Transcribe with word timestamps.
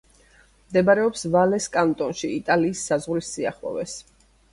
მდებარეობს 0.69 1.27
ვალეს 1.35 1.67
კანტონში, 1.75 2.31
იტალიის 2.37 2.81
საზღვრის 2.87 3.29
სიახლოვეს. 3.37 3.95